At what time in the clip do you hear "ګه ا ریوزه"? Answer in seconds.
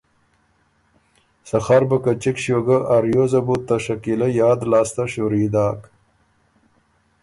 2.67-3.41